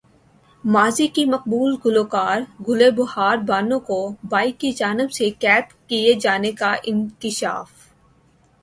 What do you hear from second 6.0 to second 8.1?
جانے کا انکشاف